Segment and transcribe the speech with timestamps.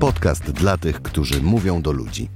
[0.00, 2.28] Podcast dla tych, którzy mówią do ludzi.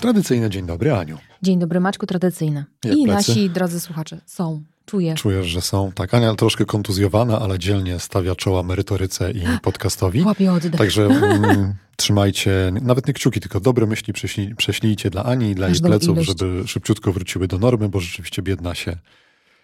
[0.00, 1.18] Tradycyjny dzień dobry, Aniu.
[1.42, 2.64] Dzień dobry, Maćku, tradycyjne.
[2.84, 3.30] Jak I plecy?
[3.30, 5.14] nasi drodzy słuchacze są, czuję.
[5.14, 5.92] Czujesz, że są.
[5.92, 10.22] Tak, Ania troszkę kontuzjowana, ale dzielnie stawia czoła merytoryce i podcastowi.
[10.22, 10.76] Łapie oddech.
[10.80, 15.66] Także mm, trzymajcie, nawet nie kciuki, tylko dobre myśli prześlij, prześlijcie dla Ani i dla
[15.66, 16.28] jej Każdą pleców, ilość.
[16.28, 18.96] żeby szybciutko wróciły do normy, bo rzeczywiście biedna się,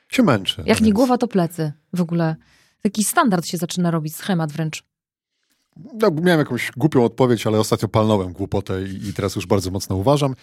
[0.09, 0.63] się męczy.
[0.67, 1.73] Jak nie Więc- głowa, to plecy.
[1.93, 2.37] W ogóle
[2.83, 4.85] taki standard się zaczyna robić, schemat wręcz.
[5.77, 9.97] No, miałem jakąś głupią odpowiedź, ale ostatnio palnąłem głupotę i, i teraz już bardzo mocno
[9.97, 10.35] uważam.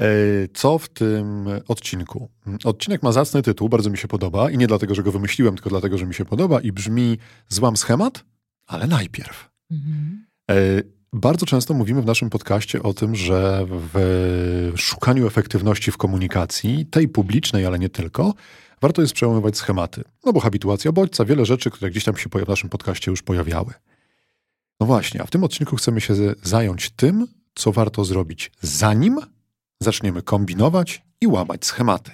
[0.00, 0.06] E,
[0.54, 2.28] Co w tym odcinku?
[2.64, 5.70] Odcinek ma zacny tytuł, bardzo mi się podoba i nie dlatego, że go wymyśliłem, tylko
[5.70, 8.24] dlatego, że mi się podoba i brzmi Złam schemat,
[8.66, 9.50] ale najpierw.
[9.70, 10.26] Mhm.
[10.50, 10.54] E,
[11.12, 17.08] Bardzo często mówimy w naszym podcaście o tym, że w szukaniu efektywności w komunikacji, tej
[17.08, 18.34] publicznej, ale nie tylko,
[18.80, 20.02] warto jest przełamywać schematy.
[20.24, 23.72] No bo habituacja bodźca, wiele rzeczy, które gdzieś tam się w naszym podcaście już pojawiały.
[24.80, 29.18] No właśnie, a w tym odcinku chcemy się zająć tym, co warto zrobić, zanim
[29.80, 32.10] zaczniemy kombinować i łamać schematy.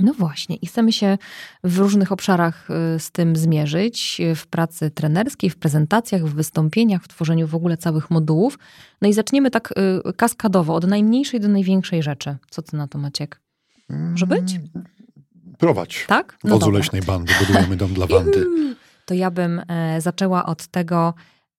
[0.00, 1.18] No właśnie, i chcemy się
[1.64, 7.02] w różnych obszarach y, z tym zmierzyć, y, w pracy trenerskiej, w prezentacjach, w wystąpieniach,
[7.02, 8.58] w tworzeniu w ogóle całych modułów.
[9.02, 9.74] No i zaczniemy tak
[10.08, 12.36] y, kaskadowo, od najmniejszej do największej rzeczy.
[12.50, 13.40] Co ty na to, Maciek?
[13.88, 14.60] Może być?
[15.58, 16.04] Prowadź.
[16.08, 16.38] Tak?
[16.44, 16.78] Wodzu dobra.
[16.78, 18.46] leśnej bandy, budujemy dom dla Wandy.
[19.04, 21.14] to ja bym e, zaczęła od tego,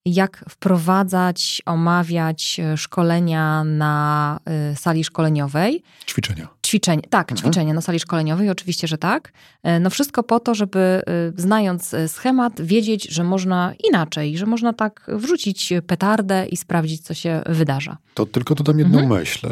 [0.06, 5.84] jak wprowadzać, omawiać e, szkolenia na e, sali szkoleniowej.
[6.08, 6.48] Ćwiczenia.
[6.66, 7.38] Ćwiczenie, tak, Mhm.
[7.52, 9.32] ćwiczenia na sali szkoleniowej, oczywiście, że tak.
[9.64, 11.02] E, No wszystko po to, żeby
[11.38, 17.42] znając schemat, wiedzieć, że można inaczej, że można tak wrzucić petardę i sprawdzić, co się
[17.50, 17.98] wydarza.
[18.14, 19.20] To tylko dodam jedną Mhm.
[19.20, 19.48] myśl.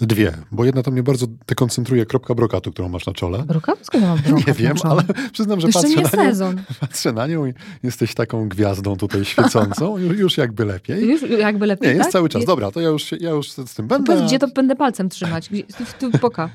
[0.00, 3.42] Dwie, bo jedna to mnie bardzo dekoncentruje kropka brokatu, którą masz na czole.
[3.42, 3.72] Bruka?
[3.82, 4.42] Skąd mam bruka?
[4.46, 6.60] Nie wiem, ale przyznam, że Jeszcze patrzę nie na, nią, sezon.
[6.80, 11.08] patrzę na nią i jesteś taką gwiazdą tutaj świecącą, już, już jakby lepiej.
[11.08, 12.12] Już jakby lepiej, Nie, jest tak?
[12.12, 12.44] cały czas.
[12.44, 14.12] Dobra, to ja już, ja już z tym To będę.
[14.12, 15.48] Powiedz, gdzie to będę palcem trzymać?
[15.48, 16.50] Gdzie, tu, tu, poka.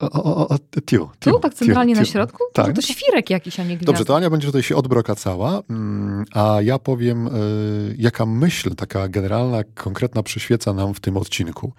[0.00, 2.12] O, o, o, o, tiu, Tu, tiu, tak centralnie tiu, na tiu.
[2.12, 2.38] środku?
[2.52, 2.66] Tak.
[2.66, 3.86] Może to świrek jakiś, a nie gwiazda.
[3.86, 7.30] Dobrze, to Ania będzie tutaj się odbrokacała, mm, a ja powiem, y,
[7.98, 11.72] jaka myśl taka generalna, konkretna przyświeca nam w tym odcinku.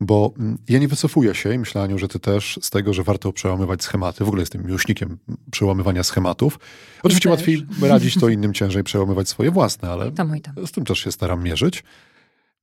[0.00, 3.02] Bo mm, ja nie wycofuję się i myślę, Aniu, że ty też z tego, że
[3.02, 4.24] warto przełamywać schematy.
[4.24, 5.18] W ogóle jestem miłośnikiem
[5.50, 6.58] przełamywania schematów.
[7.02, 10.66] Oczywiście łatwiej radzić to innym, ciężej przełamywać swoje własne, ale Tam tam.
[10.66, 11.84] z tym też się staram mierzyć.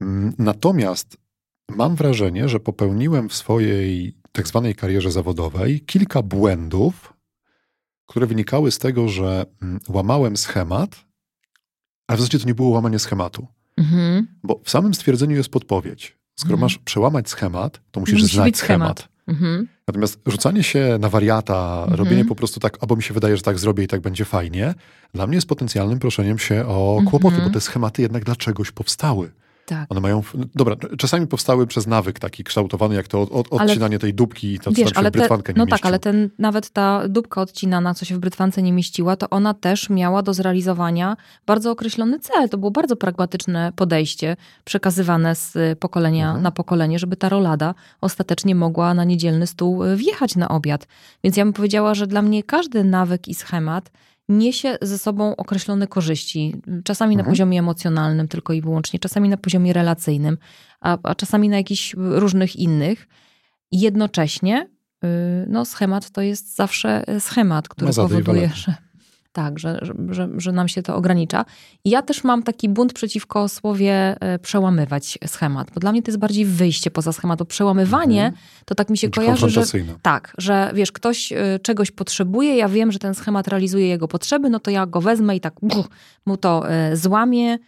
[0.01, 1.17] Mm, Natomiast
[1.69, 7.13] mam wrażenie, że popełniłem w swojej tak zwanej karierze zawodowej kilka błędów,
[8.05, 11.05] które wynikały z tego, że mm, łamałem schemat,
[12.07, 13.47] a w zasadzie to nie było łamanie schematu.
[13.77, 14.27] Mhm.
[14.43, 16.22] Bo w samym stwierdzeniu jest podpowiedź.
[16.35, 16.61] Skoro Mhm.
[16.61, 18.99] masz przełamać schemat, to musisz Musi znać schemat.
[18.99, 19.13] schemat.
[19.27, 19.67] Mhm.
[19.87, 21.99] Natomiast rzucanie się na wariata, Mhm.
[21.99, 24.73] robienie po prostu tak, albo mi się wydaje, że tak zrobię i tak będzie fajnie,
[25.13, 27.49] dla mnie jest potencjalnym proszeniem się o kłopoty, Mhm.
[27.49, 29.31] bo te schematy jednak dla czegoś powstały.
[29.65, 29.91] Tak.
[29.91, 30.21] One mają.
[30.55, 34.53] Dobra, czasami powstały przez nawyk taki kształtowany, jak to od, od, Ale- odcinanie tej dupki
[34.53, 35.71] i to, co Wiesz, się ale w brytwankę te, nie no mieści.
[35.81, 39.53] tak, ale ten, nawet ta dupka odcinana, co się w brytwance nie mieściła, to ona
[39.53, 42.49] też miała do zrealizowania bardzo określony cel.
[42.49, 44.35] To było bardzo pragmatyczne podejście,
[44.65, 46.43] przekazywane z y, pokolenia Mhm.
[46.43, 50.87] na pokolenie, żeby ta rolada ostatecznie mogła na niedzielny stół y, wjechać na obiad.
[51.23, 53.91] Więc ja bym powiedziała, że dla mnie każdy nawyk i schemat
[54.29, 56.61] niesie ze sobą określone korzyści.
[56.83, 57.31] Czasami na Mhm.
[57.31, 60.37] poziomie emocjonalnym tylko i wyłącznie, czasami na poziomie relacyjnym,
[60.81, 63.07] a, a czasami na jakichś różnych innych.
[63.71, 64.67] Jednocześnie
[65.03, 65.07] y,
[65.47, 68.73] no, schemat to jest zawsze y, schemat, który i powoduje, że
[69.33, 69.79] tak, że,
[70.09, 71.45] że, że, nam się to ogranicza.
[71.85, 76.11] I ja też mam taki bunt przeciwko słowie y, przełamywać schemat, bo dla mnie to
[76.11, 77.39] jest bardziej wyjście poza schemat.
[77.39, 78.43] To przełamywanie Mhm.
[78.65, 79.63] to tak mi się Znaczy kojarzy, że
[80.01, 84.49] tak, że wiesz, ktoś y, czegoś potrzebuje, ja wiem, że ten schemat realizuje jego potrzeby,
[84.49, 85.87] no to ja go wezmę i tak buch,
[86.25, 87.59] mu to y, złamię.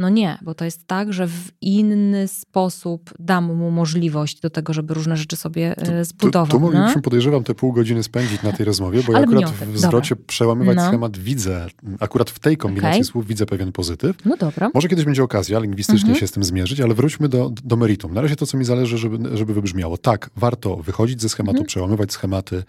[0.00, 4.72] No nie, bo to jest tak, że w inny sposób dam mu możliwość do tego,
[4.72, 6.60] żeby różne rzeczy sobie y, Tu, zbudował.
[6.60, 7.02] tu no?
[7.02, 10.16] podejrzewam, te pół godziny spędzić na tej rozmowie, bo ja Ale akurat miniotek, w zwrocie
[10.16, 10.88] przełamywać No.
[10.88, 11.66] schemat widzę,
[12.00, 13.04] akurat w tej kombinacji Okej.
[13.04, 14.16] słów widzę pewien pozytyw.
[14.24, 14.70] no dobra.
[14.74, 16.20] Może kiedyś będzie okazja lingwistycznie Mhm.
[16.20, 18.14] się z tym zmierzyć, ale wróćmy do, do meritum.
[18.14, 19.98] Na razie to, co mi zależy, żeby, żeby wybrzmiało.
[19.98, 21.66] Tak, warto wychodzić ze schematu, Mhm.
[21.66, 22.62] przełamywać schematy,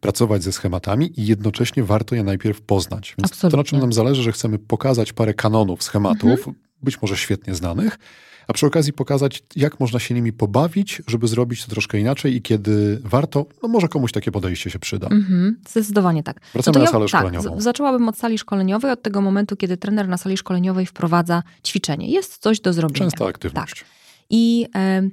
[0.00, 3.14] pracować ze schematami i jednocześnie warto je najpierw poznać.
[3.18, 3.64] Więc to, na Absolutnie.
[3.70, 6.56] czym nam zależy, że chcemy pokazać parę kanonów schematów, Mhm.
[6.82, 7.98] Być może świetnie znanych,
[8.48, 12.42] a przy okazji pokazać, jak można się nimi pobawić, żeby zrobić to troszkę inaczej i
[12.42, 15.08] kiedy warto, no może komuś takie podejście się przyda.
[15.08, 16.40] Mhm, zdecydowanie tak.
[16.52, 17.60] Wracamy to na ja- salę tak, szkoleniową.
[17.60, 22.10] z- zaczęłabym od sali szkoleniowej, od tego momentu, kiedy trener na sali szkoleniowej wprowadza ćwiczenie.
[22.10, 23.10] Jest coś do zrobienia.
[23.10, 23.84] Częsta aktywność.
[24.30, 25.10] I em,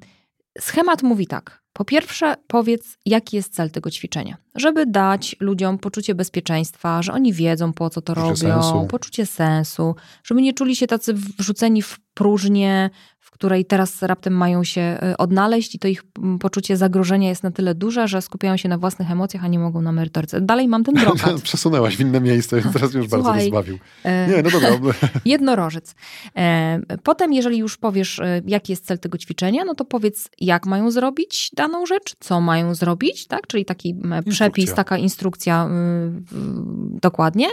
[0.59, 1.64] schemat mówi tak.
[1.77, 4.37] Po pierwsze, powiedz, jaki jest cel tego ćwiczenia.
[4.55, 8.87] Żeby dać ludziom poczucie bezpieczeństwa, że oni wiedzą, po co to Poczucie robią, sensu.
[8.87, 12.89] poczucie sensu, żeby nie czuli się tacy wrzuceni w próżnię,
[13.35, 17.51] której teraz raptem mają się y, odnaleźć i to ich mm, poczucie zagrożenia jest na
[17.51, 20.41] tyle duże, że skupiają się na własnych emocjach, a nie mogą na merytoryce.
[20.41, 21.41] Dalej mam ten brokat.
[21.41, 23.77] Przesunęłaś w inne miejsce, więc teraz już bardzo Słuchaj, rozbawił.
[24.03, 24.93] E, Nie, no dobra.
[25.25, 25.95] Jednorożec.
[26.35, 30.65] E, Potem, jeżeli już powiesz, e, jaki jest cel tego ćwiczenia, no to powiedz, jak
[30.65, 33.47] mają zrobić daną rzecz, co mają zrobić, tak?
[33.47, 36.35] Czyli taki m, przepis, taka instrukcja y,
[37.01, 37.47] dokładnie.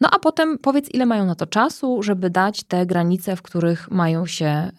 [0.00, 3.90] No a potem powiedz, ile mają na to czasu, żeby dać te granice, w których
[3.90, 4.70] mają się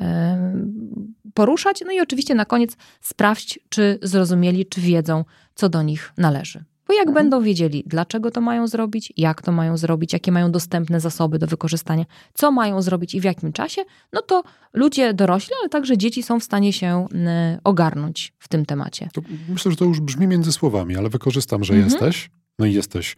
[1.34, 1.84] poruszać.
[1.86, 5.26] No i oczywiście na koniec sprawdź, czy zrozumieli, czy wiedzą,
[5.56, 6.64] co do nich należy.
[6.88, 7.16] Bo jak Mhm.
[7.16, 11.48] będą wiedzieli, dlaczego to mają zrobić, jak to mają zrobić, jakie mają dostępne zasoby do
[11.48, 13.82] wykorzystania, co mają zrobić i w jakim czasie,
[14.14, 14.44] no to
[14.74, 17.08] ludzie dorośli, ale także dzieci są w stanie się
[17.56, 19.10] y, ogarnąć w tym temacie.
[19.14, 21.92] To myślę, że to już brzmi między słowami, ale wykorzystam, że Mhm.
[21.92, 22.30] jesteś.
[22.60, 23.16] No i jesteś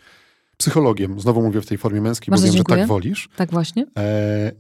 [0.58, 1.20] psychologiem.
[1.20, 2.78] Znowu mówię w tej formie męskiej, Bardzo bo wiem, że dziękuję.
[2.80, 3.30] tak wolisz.
[3.36, 3.86] Tak właśnie?
[3.98, 4.52] E,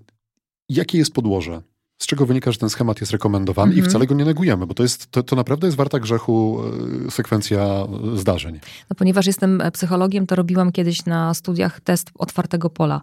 [0.69, 1.61] jakie jest podłoże?
[1.99, 3.89] Z czego wynika, że ten schemat jest rekomendowany i Mhm.
[3.89, 6.61] wcale go nie negujemy, bo to, jest, to, to naprawdę jest warta grzechu
[7.07, 8.59] e, sekwencja e, zdarzeń.
[8.89, 13.01] No, ponieważ jestem psychologiem, to robiłam kiedyś na studiach test otwartego pola.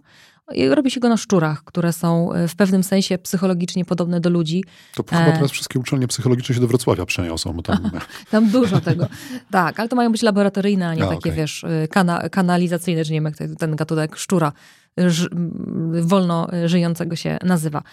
[0.53, 4.29] I robi się go na szczurach, które są y, w pewnym sensie psychologicznie podobne do
[4.29, 4.63] ludzi.
[4.95, 5.33] To chyba E.
[5.33, 7.77] teraz wszystkie uczelnie psychologiczne się do Wrocławia przeniosą, bo tam
[8.31, 9.07] Tam dużo tego.
[9.51, 11.31] Tak, ale to mają być laboratoryjne, a nie A, takie, okej.
[11.31, 14.51] wiesz, y, kana kanalizacyjne, czy nie wiem, jak ten- gatunek szczura
[16.01, 17.83] wolno żyjącego się nazywa.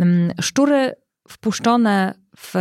[0.00, 0.92] Ym, Szczury
[1.28, 2.54] wpuszczone w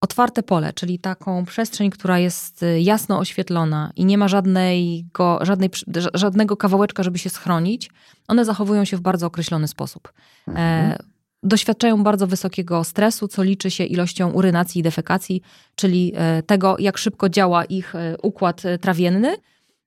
[0.00, 5.70] otwarte pole, czyli taką przestrzeń, która jest jasno oświetlona i nie ma żadnego, żadnej,
[6.14, 7.90] żadnego kawałeczka, żeby się schronić,
[8.28, 10.12] one zachowują się w bardzo określony sposób.
[10.48, 10.98] E,
[11.42, 15.42] doświadczają bardzo wysokiego stresu, co liczy się ilością urynacji i defekacji,
[15.76, 19.36] czyli e, tego, jak szybko działa ich e, układ trawienny.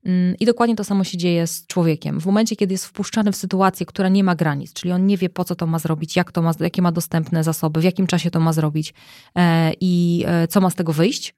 [0.06, 2.22] Mm, I dokładnie to samo się dzieje z człowiekiem.
[2.22, 5.30] W momencie, kiedy jest wpuszczany w sytuację, która nie ma granic, czyli on nie wie,
[5.30, 8.32] po co to ma zrobić, jak to ma, jakie ma dostępne zasoby, w jakim czasie
[8.32, 8.94] to ma zrobić
[9.36, 11.36] e, i e, co ma z tego wyjść,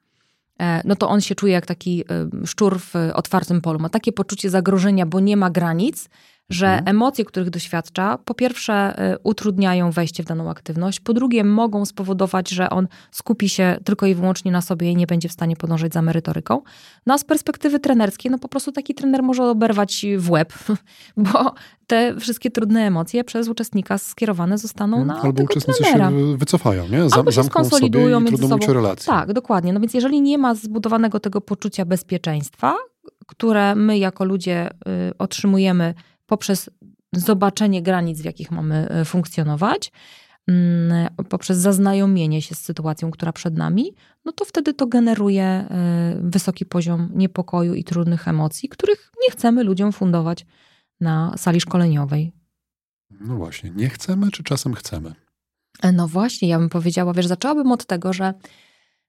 [0.59, 2.03] e, no to on się czuje jak taki
[2.45, 3.79] szczur w otwartym polu.
[3.79, 6.09] Ma takie poczucie zagrożenia, bo nie ma granic,
[6.49, 6.87] że Mhm.
[6.87, 12.49] emocje, których doświadcza, po pierwsze y, utrudniają wejście w daną aktywność, po drugie mogą spowodować,
[12.49, 15.93] że on skupi się tylko i wyłącznie na sobie i nie będzie w stanie podążać
[15.93, 16.61] za merytoryką.
[17.05, 20.53] No a z perspektywy trenerskiej, no po prostu taki trener może oberwać w łeb,
[21.17, 21.53] bo
[21.87, 26.09] te wszystkie trudne emocje przez uczestnika skierowane zostaną na Albo uczestnicy trenera.
[26.09, 27.09] się wy- wycofają, nie?
[27.09, 28.73] Zam, Albo się sobie skonsolidują i między sobą.
[28.73, 29.05] relację.
[29.05, 29.73] Tak, dokładnie.
[29.73, 32.75] No więc jeżeli nie ma zbudowanego tego poczucia bezpieczeństwa,
[33.27, 35.93] które my jako ludzie y, otrzymujemy
[36.29, 36.69] poprzez
[37.13, 39.91] zobaczenie granic, w jakich mamy y, funkcjonować,
[40.47, 43.95] mm, poprzez zaznajomienie się z sytuacją, która przed nami,
[44.25, 45.65] no to wtedy to generuje
[46.19, 50.45] y, wysoki poziom niepokoju i trudnych emocji, których nie chcemy ludziom fundować
[51.01, 52.31] na sali szkoleniowej.
[53.21, 55.13] No właśnie, nie chcemy, czy czasem chcemy?
[55.81, 58.33] E, No właśnie, ja bym powiedziała, wiesz, zaczęłabym od tego, że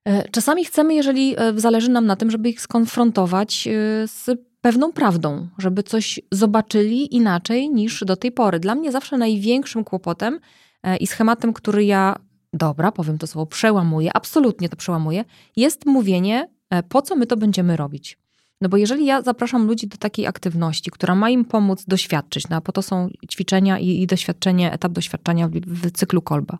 [0.05, 3.71] e, czasami chcemy, jeżeli e, zależy nam na tym, żeby ich skonfrontować e,
[4.07, 8.59] z pewną prawdą, żeby coś zobaczyli inaczej niż do tej pory.
[8.59, 10.39] Dla mnie zawsze największym kłopotem
[10.83, 12.15] e, i schematem, który ja,
[12.53, 15.25] dobra, powiem to słowo, przełamuję, absolutnie to przełamuję,
[15.55, 18.17] jest mówienie, e, po co my to będziemy robić.
[18.61, 22.55] No bo jeżeli ja zapraszam ludzi do takiej aktywności, która ma im pomóc doświadczyć, no
[22.55, 26.57] a po to są ćwiczenia i, i doświadczenie, etap doświadczenia w, w cyklu kolba,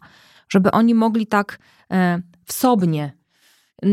[0.50, 1.60] żeby oni mogli tak
[1.91, 3.20] e, wsobnie,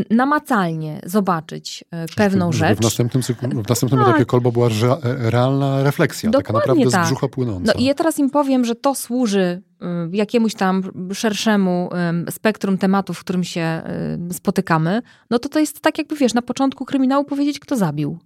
[0.09, 2.77] namacalnie zobaczyć e, pewną rzecz.
[2.79, 4.09] W następnym, cyklu, w następnym Tak.
[4.09, 7.05] etapie kolbo była rea- realna refleksja, taka Dokładnie naprawdę tak.
[7.05, 7.71] z brzucha płynąca.
[7.75, 11.89] No i ja teraz im powiem, że to służy y, jakiemuś tam szerszemu
[12.29, 13.81] spektrum tematów, w którym się
[14.29, 18.19] y, spotykamy, no to to jest tak jakby, wiesz, na początku kryminału powiedzieć, kto zabił.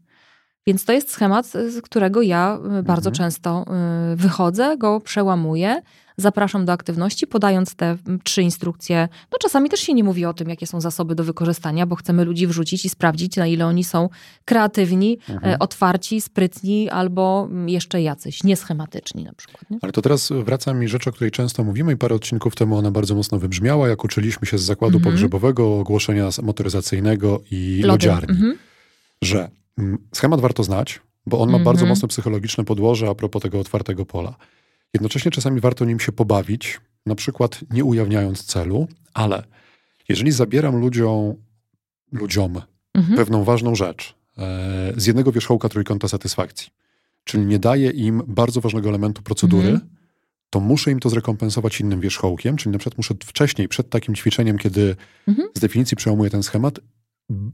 [0.67, 3.13] Więc to jest schemat, z którego ja y, bardzo Mhm.
[3.15, 3.65] często
[4.13, 5.81] y, wychodzę, go przełamuję,
[6.17, 9.09] zapraszam do aktywności, podając te trzy instrukcje.
[9.31, 12.25] No czasami też się nie mówi o tym, jakie są zasoby do wykorzystania, bo chcemy
[12.25, 14.09] ludzi wrzucić i sprawdzić, na ile oni są
[14.45, 15.55] kreatywni, Mhm.
[15.59, 19.69] otwarci, sprytni albo jeszcze jacyś, nieschematyczni na przykład.
[19.69, 19.77] Nie?
[19.81, 22.91] Ale to teraz wraca mi rzecz, o której często mówimy i parę odcinków temu ona
[22.91, 25.13] bardzo mocno wybrzmiała, jak uczyliśmy się z zakładu Mhm.
[25.13, 27.87] pogrzebowego, ogłoszenia motoryzacyjnego i Lody.
[27.87, 28.57] lodziarni, Mhm.
[29.21, 29.49] że
[30.13, 31.63] schemat warto znać, bo on ma Mhm.
[31.65, 34.35] bardzo mocne psychologiczne podłoże a propos tego otwartego pola.
[34.93, 39.43] Jednocześnie czasami warto nim się pobawić, na przykład nie ujawniając celu, ale
[40.09, 41.33] jeżeli zabieram ludziom,
[42.11, 42.61] ludziom
[42.93, 43.17] Mhm.
[43.17, 46.69] pewną ważną rzecz e, z jednego wierzchołka trójkąta satysfakcji,
[47.23, 49.89] czyli nie daję im bardzo ważnego elementu procedury, Mhm.
[50.49, 54.57] to muszę im to zrekompensować innym wierzchołkiem, czyli na przykład muszę wcześniej, przed takim ćwiczeniem,
[54.57, 54.95] kiedy
[55.27, 55.47] Mhm.
[55.55, 56.79] z definicji przełamuję ten schemat,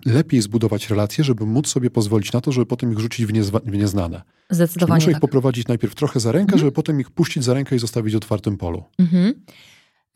[0.06, 3.62] lepiej zbudować relacje, żeby móc sobie pozwolić na to, żeby potem ich rzucić w, niezwa-
[3.66, 4.18] w nieznane.
[4.18, 5.22] Czyli Zdecydowanie muszę ich tak.
[5.22, 8.58] poprowadzić najpierw trochę za rękę, żeby potem ich puścić za rękę i zostawić w otwartym
[8.58, 8.84] polu.
[9.00, 9.34] Mhm.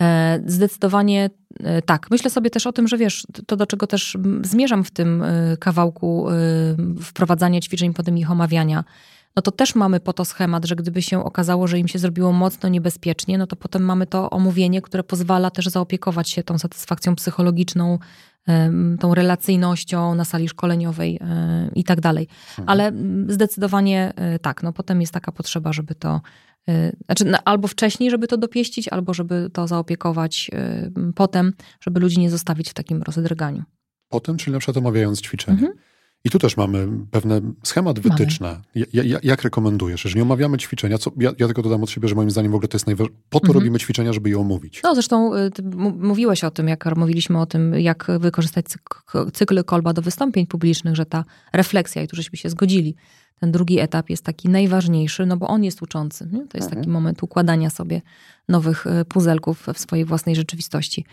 [0.01, 1.29] E, Zdecydowanie
[1.59, 2.11] e, tak.
[2.11, 5.57] Myślę sobie też o tym, że wiesz, to do czego też zmierzam w tym e,
[5.57, 6.27] kawałku
[7.01, 8.83] wprowadzania ćwiczeń, potem ich omawiania,
[9.35, 12.31] no to też mamy po to schemat, że gdyby się okazało, że im się zrobiło
[12.31, 17.15] mocno niebezpiecznie, no to potem mamy to omówienie, które pozwala też zaopiekować się tą satysfakcją
[17.15, 17.99] psychologiczną,
[18.99, 22.27] tą relacyjnością na sali szkoleniowej e, i tak dalej.
[22.65, 26.21] Ale mm, zdecydowanie e, tak, no potem jest taka potrzeba, żeby to
[26.69, 31.99] y, znaczy, no, albo wcześniej, żeby to dopieścić, albo żeby to zaopiekować y, potem, żeby
[31.99, 33.63] ludzi nie zostawić w takim rozdrganiu.
[34.09, 35.57] Potem, czyli na przykład omawiając ćwiczenie.
[35.57, 35.73] Mhm.
[36.25, 38.61] I tu też mamy pewne schemat wytyczne.
[38.75, 40.03] Ja, ja, jak rekomendujesz?
[40.05, 42.67] Jeżeli omawiamy ćwiczenia, co, ja, ja tylko dodam od siebie, że moim zdaniem w ogóle
[42.67, 43.21] to jest najważniejsze.
[43.29, 43.53] Po to Mhm.
[43.59, 44.79] robimy ćwiczenia, żeby je omówić.
[44.83, 45.51] No zresztą y,
[45.99, 50.95] mówiłeś o tym, jak mówiliśmy o tym, jak wykorzystać cyk- cykl kolba do wystąpień publicznych,
[50.95, 52.95] że ta refleksja, i tu żeśmy się zgodzili,
[53.39, 56.29] ten drugi etap jest taki najważniejszy, no bo on jest uczący.
[56.31, 56.47] Nie?
[56.47, 58.01] To jest taki moment układania sobie
[58.49, 61.05] nowych y, puzelków w swojej własnej rzeczywistości.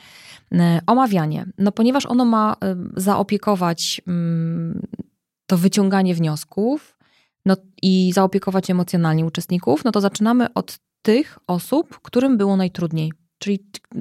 [0.54, 1.46] Y, Omawianie.
[1.58, 2.52] No ponieważ ono ma
[2.96, 4.86] y, zaopiekować mm,
[5.46, 6.96] to wyciąganie wniosków
[7.46, 13.12] no i zaopiekować emocjonalnie uczestników, no to zaczynamy od tych osób, którym było najtrudniej.
[13.38, 13.58] Czyli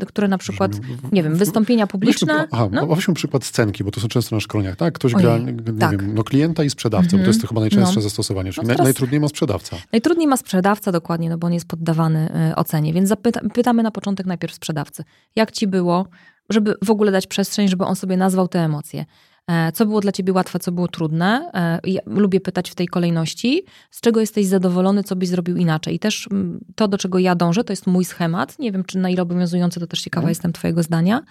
[0.07, 0.71] które na przykład,
[1.11, 2.33] nie wiem, wystąpienia publiczne.
[2.33, 4.93] Weźmy, aha, no, weźmy przykład scenki, bo to są często na szkoleniach, tak?
[4.93, 5.37] Ktoś Ojej, gra,
[5.73, 6.01] nie tak.
[6.01, 7.27] wiem, no klienta i sprzedawcę, bo to Mhm.
[7.29, 8.01] jest to chyba najczęstsze No.
[8.01, 8.51] zastosowanie.
[8.53, 9.77] Czyli No teraz- najtrudniej ma sprzedawca.
[9.91, 12.93] Najtrudniej ma sprzedawca, dokładnie, no bo on jest poddawany y, ocenie.
[12.93, 15.03] Więc zapyta, pytamy na początek najpierw sprzedawcy,
[15.35, 16.05] jak ci było,
[16.49, 19.05] żeby w ogóle dać przestrzeń, żeby on sobie nazwał te emocje.
[19.47, 21.51] E, Co było dla ciebie łatwe, co było trudne?
[21.53, 25.95] E, Ja lubię pytać w tej kolejności, z czego jesteś zadowolony, co byś zrobił inaczej.
[25.95, 28.59] I też mm, to, do czego ja dążę, to jest mój schemat.
[28.59, 30.29] Nie wiem, czy na ile obowiązujący, to też ciekawa Mhm.
[30.31, 31.21] jestem twojego zdania.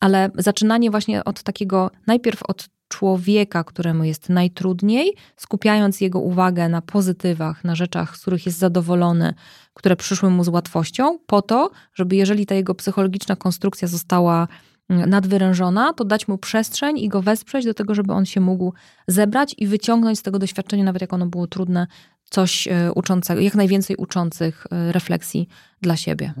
[0.00, 6.82] Ale zaczynanie właśnie od takiego, najpierw od człowieka, któremu jest najtrudniej, skupiając jego uwagę na
[6.82, 9.34] pozytywach, na rzeczach, z których jest zadowolony,
[9.74, 14.48] które przyszły mu z łatwością, po to, żeby jeżeli ta jego psychologiczna konstrukcja została
[14.88, 18.72] mm, nadwyrężona, to dać mu przestrzeń i go wesprzeć do tego, żeby on się mógł
[19.08, 21.86] zebrać i wyciągnąć z tego doświadczenia, nawet jak ono było trudne,
[22.24, 25.48] coś e, uczącego, jak najwięcej uczących e, refleksji
[25.80, 26.34] dla siebie.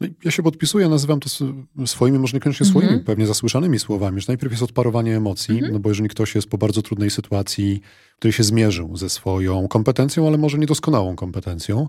[0.00, 1.28] No Ja się podpisuję, nazywam to
[1.86, 3.04] swoimi, może niekoniecznie swoimi, Mhm.
[3.04, 5.72] pewnie zasłyszanymi słowami, że najpierw jest odparowanie emocji, Mhm.
[5.72, 7.80] no bo jeżeli ktoś jest po bardzo trudnej sytuacji,
[8.14, 11.88] w której się zmierzył ze swoją kompetencją, ale może niedoskonałą kompetencją,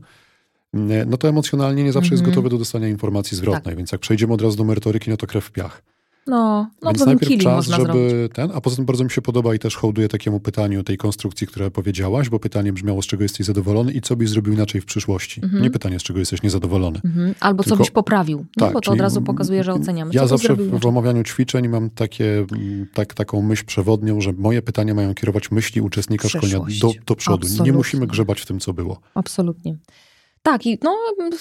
[0.73, 2.31] nie, no to emocjonalnie nie zawsze jest Mhm.
[2.31, 5.45] gotowy do dostania informacji zwrotnej, więc jak przejdziemy od razu do merytoryki, no to krew
[5.45, 5.83] w piach.
[6.27, 8.33] No, no Więc najpierw czas, żeby zrobić.
[8.33, 11.47] ten, a poza tym bardzo mi się podoba i też hołduję takiemu pytaniu tej konstrukcji,
[11.47, 14.85] które powiedziałaś, bo pytanie brzmiało, z czego jesteś zadowolony i co byś zrobił inaczej w
[14.85, 15.41] przyszłości.
[15.43, 15.63] Mhm.
[15.63, 16.99] Nie pytanie, z czego jesteś niezadowolony.
[17.05, 17.35] Mhm.
[17.39, 20.11] Albo co Tylko- byś poprawił, no, Tak, bo to od razu pokazuje, że oceniamy.
[20.13, 22.45] Ja co zawsze w, omawianiu ćwiczeń mam takie,
[22.93, 27.47] tak, taką myśl przewodnią, że moje pytania mają kierować myśli uczestnika szkolenia do, do przodu.
[27.47, 27.73] Nie Absolutnie.
[27.73, 28.99] musimy grzebać w tym, co było.
[29.15, 29.75] Absolutnie.
[30.43, 30.95] Tak, i no,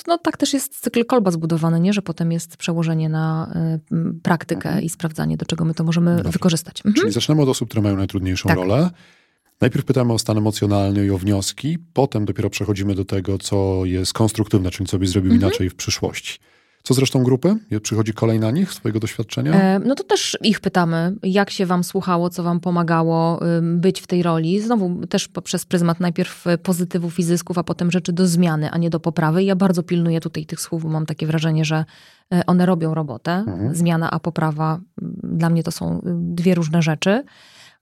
[0.06, 1.92] no tak też jest cykl kolba zbudowany, nie?
[1.92, 3.52] że potem jest przełożenie na
[3.92, 6.30] y, praktykę i sprawdzanie, do czego my to możemy Dobrze.
[6.30, 6.78] wykorzystać.
[6.78, 6.94] Mhm.
[6.94, 8.58] Czyli zaczynamy od osób, które mają najtrudniejszą Tak.
[8.58, 8.90] rolę.
[9.60, 14.12] Najpierw pytamy o stan emocjonalny i o wnioski, potem dopiero przechodzimy do tego, co jest
[14.12, 15.50] konstruktywne, czyli co byś zrobił Mhm.
[15.50, 16.38] inaczej w przyszłości.
[16.82, 17.56] Co z resztą grupy?
[17.82, 19.52] Przychodzi kolej na nich, swojego doświadczenia?
[19.52, 24.06] E, No to też ich pytamy, jak się wam słuchało, co wam pomagało być w
[24.06, 24.60] tej roli.
[24.60, 28.78] Znowu też poprzez pryzmat najpierw e, pozytywów i zysków, a potem rzeczy do zmiany, a
[28.78, 29.42] nie do poprawy.
[29.42, 31.84] I Ja bardzo pilnuję tutaj tych słów, bo mam takie wrażenie, że
[32.32, 33.32] e, one robią robotę.
[33.32, 33.74] Mhm.
[33.74, 36.00] Zmiana a poprawa, mm, dla mnie to są y,
[36.34, 37.24] dwie różne rzeczy.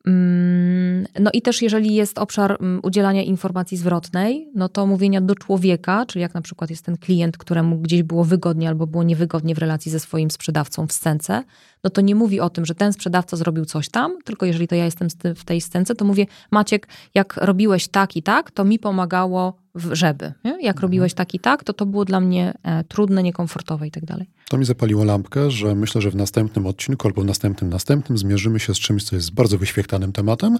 [0.07, 5.35] Mm, No i też jeżeli jest obszar mm, udzielania informacji zwrotnej, no to mówienia do
[5.35, 9.55] człowieka, czyli jak na przykład jest ten klient, któremu gdzieś było wygodnie albo było niewygodnie
[9.55, 11.45] w relacji ze swoim sprzedawcą w scence,
[11.85, 14.75] no to nie mówi o tym, że ten sprzedawca zrobił coś tam, tylko jeżeli to
[14.75, 18.79] ja jestem w tej scence, to mówię, Maciek, jak robiłeś tak i tak, to mi
[18.79, 20.33] pomagało żeby.
[20.45, 20.63] Nie?
[20.63, 24.05] Jak robiłeś tak i tak, to to było dla mnie e, trudne, niekomfortowe i tak
[24.05, 24.27] dalej.
[24.49, 28.61] To mi zapaliło lampkę, że myślę, że w następnym odcinku albo w następnym, następnym zmierzymy
[28.61, 30.59] się z czymś, co jest bardzo wyświechtanym tematem,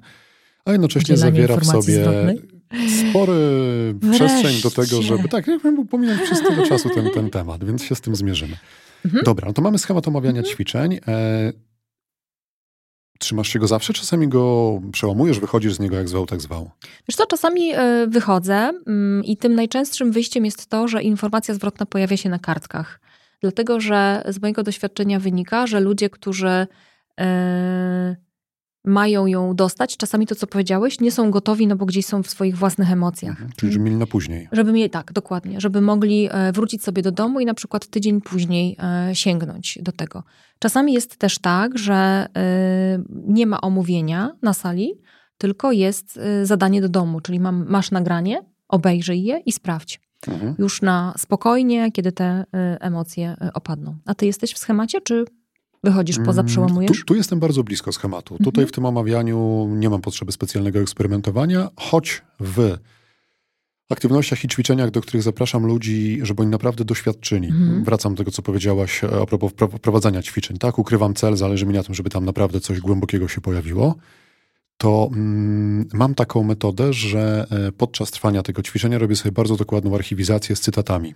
[0.65, 2.05] a jednocześnie Udzielanie zawiera w sobie
[3.11, 3.35] spory
[4.13, 4.83] przestrzeń do Wreszcie.
[4.83, 8.17] tego, żeby tak, jakbym pominąć przez tyle czasu ten, ten temat, więc się z tym
[8.17, 8.57] zmierzymy.
[9.05, 9.25] Mhm.
[9.25, 10.95] Dobra, no to mamy schemat omawiania ćwiczeń.
[11.09, 11.53] E,
[13.21, 13.93] trzymasz się go zawsze?
[13.93, 16.71] Czasami go przełamujesz, wychodzisz z niego jak zwał, tak zwał.
[17.09, 21.87] Wiesz co, czasami y, wychodzę mm, i tym najczęstszym wyjściem jest to, że informacja zwrotna
[21.87, 23.01] pojawia się na kartkach.
[23.41, 26.67] Dlatego, że z mojego doświadczenia wynika, że ludzie, którzy
[27.21, 27.25] y,
[28.85, 29.97] mają ją dostać.
[29.97, 33.31] Czasami to, co powiedziałeś, nie są gotowi, no bo gdzieś są w swoich własnych emocjach.
[33.31, 33.51] Mhm.
[33.57, 34.49] Czyli, żeby mieli na później.
[34.53, 35.61] Żeby mieli, tak, dokładnie.
[35.61, 39.93] Żeby mogli e, wrócić sobie do domu i na przykład tydzień później e, sięgnąć do
[39.93, 40.23] tego.
[40.59, 41.95] Czasami jest też tak, że
[42.37, 44.93] e, nie ma omówienia na sali,
[45.39, 50.01] tylko jest zadanie do domu, czyli mam, masz nagranie, obejrzyj je i sprawdź.
[50.29, 50.55] Mhm.
[50.59, 52.45] Już na spokojnie, kiedy te
[52.81, 53.97] emocje opadną.
[54.07, 55.25] A ty jesteś w schemacie, czy
[55.85, 56.99] Wychodzisz poza, mm, przełamujesz?
[56.99, 58.35] Tu, tu jestem bardzo blisko schematu.
[58.35, 58.45] Mhm.
[58.45, 62.77] Tutaj w tym omawianiu nie mam potrzeby specjalnego eksperymentowania, choć w
[63.91, 67.49] aktywnościach i ćwiczeniach, do których zapraszam ludzi, żeby oni naprawdę doświadczyli.
[67.49, 67.85] Mhm.
[67.85, 70.59] Wracam do tego, co powiedziałaś a propos prowadzenia ćwiczeń.
[70.59, 73.95] Tak, ukrywam cel, zależy mi na tym, żeby tam naprawdę coś głębokiego się pojawiło.
[74.81, 79.95] To mm, mam taką metodę, że e, podczas trwania tego ćwiczenia robię sobie bardzo dokładną
[79.95, 81.15] archiwizację z cytatami.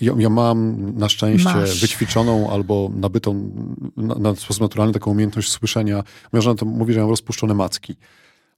[0.00, 1.80] Ja, ja, mam na szczęście Masz.
[1.80, 3.50] wyćwiczoną albo nabytą
[3.96, 6.04] na, na, sposób naturalny taką umiejętność słyszenia.
[6.32, 7.94] Moja żona to mówi, że mam rozpuszczone macki.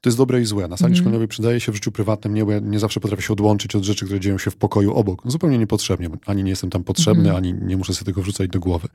[0.00, 0.68] To jest dobre i złe.
[0.68, 0.96] Na sali mm.
[0.96, 3.84] szkoleniowej przydaje się w życiu prywatnym, nie, bo ja nie zawsze potrafię się odłączyć od
[3.84, 5.22] rzeczy, które dzieją się w pokoju obok.
[5.24, 6.10] Zupełnie niepotrzebnie.
[6.26, 7.36] Ani nie jestem tam potrzebny, mm.
[7.36, 8.88] ani nie muszę sobie tego wrzucać do głowy.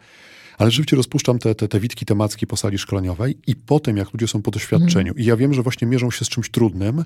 [0.58, 4.14] Ale rzeczywiście rozpuszczam te, te, te witki, te macki po sali szkoleniowej i potem, jak
[4.14, 5.24] ludzie są po doświadczeniu mm.
[5.24, 7.04] i ja wiem, że właśnie mierzą się z czymś trudnym,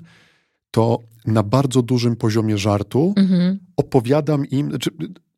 [0.70, 3.58] to na bardzo dużym poziomie żartu mhm.
[3.76, 4.90] opowiadam im, znaczy,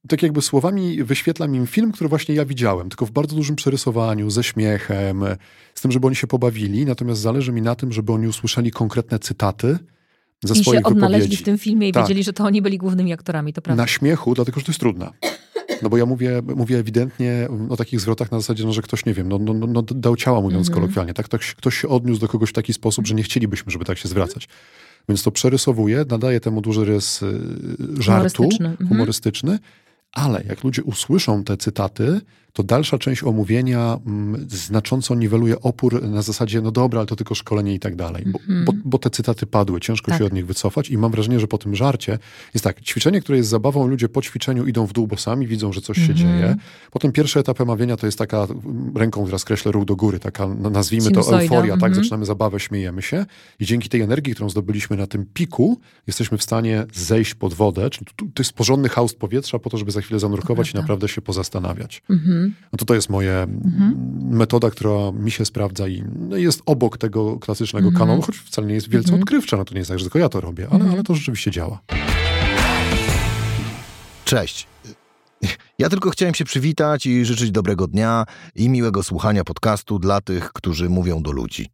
[0.08, 4.30] tak jakby słowami wyświetlam im film, który właśnie ja widziałem, tylko w bardzo dużym przerysowaniu,
[4.30, 5.24] ze śmiechem,
[5.74, 9.18] z tym, żeby oni się pobawili, natomiast zależy mi na tym, żeby oni usłyszeli konkretne
[9.18, 9.78] cytaty
[10.44, 11.42] ze I swoich się odnaleźli wypowiedzi.
[11.42, 12.02] w tym filmie i tak.
[12.02, 13.82] wiedzieli, że to oni byli głównymi aktorami, to prawda.
[13.82, 15.10] Na śmiechu, dlatego, że to jest trudne.
[15.82, 19.14] No bo ja mówię, mówię ewidentnie o takich zwrotach na zasadzie, no, że ktoś, nie
[19.14, 20.74] wiem, no, no, no dał ciała, mówiąc -hmm.
[20.74, 21.14] kolokwialnie.
[21.14, 21.26] Tak?
[21.26, 24.08] Ktoś, ktoś się odniósł do kogoś w taki sposób, że nie chcielibyśmy, żeby tak się
[24.08, 24.48] zwracać.
[25.08, 27.26] Więc to przerysowuje, nadaje temu duży rys y,
[27.98, 28.68] żartu, humorystyczny.
[28.68, 28.88] Mhm.
[28.88, 29.58] humorystyczny
[30.12, 32.20] ale jak ludzie usłyszą te cytaty,
[32.52, 37.34] to dalsza część omówienia mm, znacząco niweluje opór na zasadzie, no dobra, ale to tylko
[37.34, 38.24] szkolenie i tak dalej.
[38.26, 38.64] Bo, mm -hmm.
[38.64, 40.18] bo, bo, te cytaty padły, ciężko tak.
[40.18, 42.18] się od nich wycofać i mam wrażenie, że po tym żarcie
[42.54, 45.72] jest tak, ćwiczenie, które jest zabawą, ludzie po ćwiczeniu idą w dół, bo sami widzą,
[45.72, 46.18] że coś mm -hmm.
[46.18, 46.40] się mhm.
[46.40, 46.56] dzieje.
[46.90, 50.46] Potem pierwszy etap omawiania to jest taka mm, ręką, która skreślę ruch do góry, taka
[50.46, 51.80] no, nazwijmy to euforia, mm -hmm.
[51.80, 51.94] tak, mhm.
[51.94, 53.26] zaczynamy zabawę, śmiejemy się
[53.60, 57.90] i dzięki tej energii, którą zdobyliśmy na tym piku, jesteśmy w stanie zejść pod wodę,
[57.90, 61.08] czyli to, to jest porządny haust powietrza po to, żeby za chwilę zanurkować i naprawdę
[61.08, 62.02] się pozastanawiać.
[62.10, 62.41] Mhm.
[62.72, 63.96] No to to jest moja mhm.
[64.30, 67.98] metoda, która mi się sprawdza i no jest obok tego klasycznego mhm.
[67.98, 69.22] kanonu, choć wcale nie jest wielce mhm.
[69.22, 69.56] odkrywcza.
[69.56, 71.80] No to nie jest tak, że tylko ja to robię, ale, ale to rzeczywiście działa.
[74.24, 74.66] Cześć.
[75.78, 78.24] Ja tylko chciałem się przywitać i życzyć dobrego dnia
[78.54, 81.68] i miłego słuchania podcastu dla tych, którzy mówią do ludzi.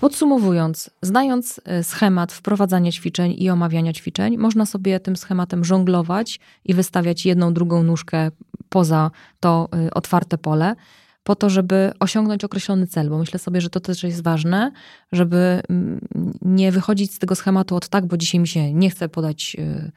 [0.00, 6.74] Podsumowując, znając e, schemat wprowadzania ćwiczeń i omawiania ćwiczeń, można sobie tym schematem żonglować i
[6.74, 8.30] wystawiać jedną, drugą nóżkę
[8.68, 10.74] poza to e, otwarte pole,
[11.22, 14.72] po to, żeby osiągnąć określony cel, bo myślę sobie, że to też jest ważne,
[15.12, 16.00] żeby mm,
[16.42, 19.90] nie wychodzić z tego schematu od tak, bo dzisiaj mi się nie chce podać e,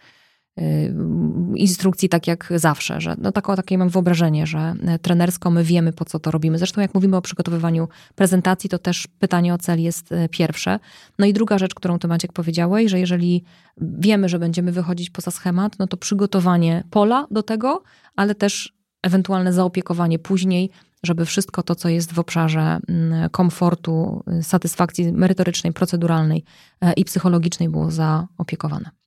[1.56, 5.94] instrukcji tak jak zawsze, że no tako, takie mam wyobrażenie, że e, trenersko my wiemy
[5.94, 6.58] po co to robimy.
[6.58, 10.80] Zresztą jak mówimy o przygotowywaniu prezentacji, to też pytanie o cel jest e, pierwsze.
[11.20, 13.44] No i druga rzecz, którą ty Maciek powiedziałeś, że jeżeli
[13.78, 17.84] wiemy, że będziemy wychodzić poza schemat, no to przygotowanie pola do tego,
[18.16, 20.70] ale też ewentualne zaopiekowanie później,
[21.04, 26.44] żeby wszystko to, co jest w obszarze mm, komfortu, y, satysfakcji merytorycznej, proceduralnej
[26.82, 28.99] e, i psychologicznej było zaopiekowane.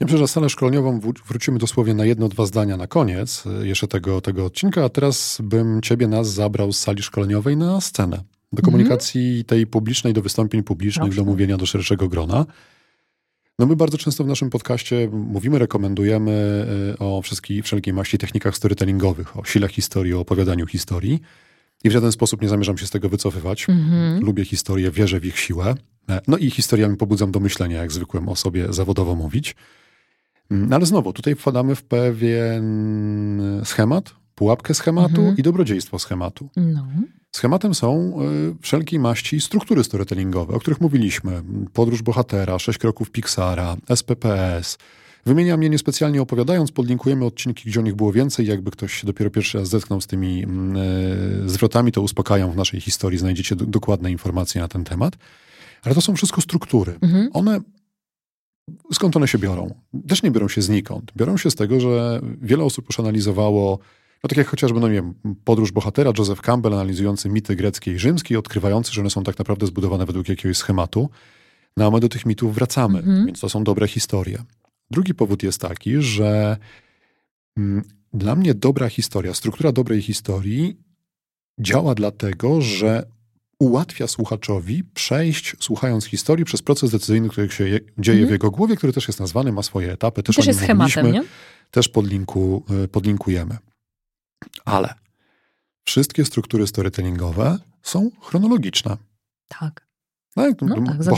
[0.00, 3.88] Ja myślę, że salę szkoleniową wrócimy dosłownie na jedno, dwa zdania na koniec e, jeszcze
[3.88, 8.22] tego, tego odcinka, a teraz bym ciebie, nas zabrał z sali szkoleniowej na scenę.
[8.52, 9.44] Do komunikacji mm -hmm.
[9.44, 11.20] tej publicznej, do wystąpień publicznych, Proszę.
[11.20, 12.46] do mówienia do szerszego grona.
[13.58, 18.56] No my bardzo często w naszym podcaście mówimy, rekomendujemy e, o wszystkich, wszelkiej maści technikach
[18.56, 21.20] storytellingowych, o sile historii, o opowiadaniu historii.
[21.84, 23.68] I w żaden sposób nie zamierzam się z tego wycofywać.
[23.68, 24.24] Mm -hmm.
[24.24, 25.74] Lubię historię, wierzę w ich siłę.
[26.08, 29.56] E, no i historiami pobudzam do myślenia, jak zwykłem o sobie zawodowo mówić.
[30.50, 35.36] Mm, ale znowu, tutaj wpadamy w pewien schemat, pułapkę schematu mhm.
[35.36, 36.48] i dobrodziejstwo schematu.
[36.56, 36.86] No.
[37.36, 41.42] Schematem są y, wszelkiej maści struktury storytellingowe, o których mówiliśmy.
[41.72, 44.78] Podróż bohatera, sześć kroków Pixara, SPPS.
[45.26, 48.46] Wymieniam je niespecjalnie opowiadając, podlinkujemy odcinki, gdzie o nich było więcej.
[48.46, 50.44] Jakby ktoś się dopiero pierwszy raz zetknął z tymi
[51.44, 55.16] y, zwrotami, to uspokajam w naszej historii, znajdziecie dokładne informacje na ten temat.
[55.86, 56.98] Ale to są wszystko struktury.
[57.02, 57.30] Mhm.
[57.32, 57.60] One
[58.92, 59.74] Skąd one się biorą?
[60.08, 61.12] Też nie biorą się znikąd.
[61.16, 63.78] Biorą się z tego, że wiele osób już analizowało,
[64.24, 67.98] no tak jak chociażby, no nie wiem, podróż bohatera Joseph Campbell analizujący mity greckie i
[67.98, 71.10] rzymskie, odkrywający, że one są tak naprawdę zbudowane według jakiegoś schematu.
[71.76, 73.26] No a my do tych mitów wracamy, mhm.
[73.26, 74.42] więc to są dobre historie.
[74.90, 76.56] Drugi powód jest taki, że
[77.56, 80.76] mm, dla mnie dobra historia, struktura dobrej historii
[81.60, 83.06] działa dlatego, że
[83.60, 88.28] ułatwia słuchaczowi przejść, słuchając historii, przez proces decyzyjny, który się je, dzieje Mhm.
[88.28, 90.22] w jego głowie, który też jest nazwany, ma swoje etapy.
[90.22, 91.22] Też, Też jest schematem, nie?
[91.70, 93.56] Też podlinku, y, podlinkujemy.
[94.64, 94.94] Ale
[95.84, 98.96] wszystkie struktury storytellingowe są chronologiczne.
[99.48, 99.86] Tak.
[100.34, 101.10] Tak, No tak, górami, za